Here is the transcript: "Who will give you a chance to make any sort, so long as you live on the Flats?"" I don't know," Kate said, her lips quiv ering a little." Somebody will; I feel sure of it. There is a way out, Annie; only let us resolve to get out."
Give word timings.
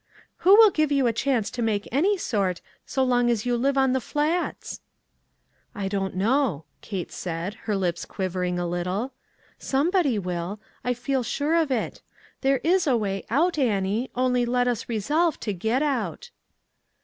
"Who 0.37 0.55
will 0.55 0.71
give 0.71 0.91
you 0.91 1.05
a 1.05 1.13
chance 1.13 1.51
to 1.51 1.61
make 1.61 1.87
any 1.91 2.17
sort, 2.17 2.59
so 2.87 3.03
long 3.03 3.29
as 3.29 3.45
you 3.45 3.55
live 3.55 3.77
on 3.77 3.93
the 3.93 4.01
Flats?"" 4.01 4.81
I 5.75 5.87
don't 5.87 6.15
know," 6.15 6.65
Kate 6.81 7.11
said, 7.11 7.53
her 7.69 7.75
lips 7.75 8.07
quiv 8.07 8.31
ering 8.31 8.57
a 8.57 8.65
little." 8.65 9.13
Somebody 9.59 10.17
will; 10.17 10.59
I 10.83 10.95
feel 10.95 11.21
sure 11.21 11.53
of 11.53 11.69
it. 11.69 12.01
There 12.41 12.61
is 12.63 12.87
a 12.87 12.97
way 12.97 13.27
out, 13.29 13.59
Annie; 13.59 14.09
only 14.15 14.43
let 14.43 14.67
us 14.67 14.89
resolve 14.89 15.39
to 15.41 15.53
get 15.53 15.83
out." 15.83 16.31